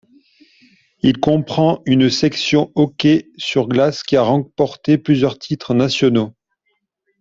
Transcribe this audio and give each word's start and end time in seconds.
Il 1.03 1.19
comprend 1.19 1.83
une 1.85 2.09
section 2.09 2.71
hockey 2.73 3.29
sur 3.37 3.67
glace 3.67 4.01
qui 4.01 4.15
a 4.17 4.23
remporté 4.23 4.97
plusieurs 4.97 5.37
titres 5.37 5.75
nationaux. 5.75 6.31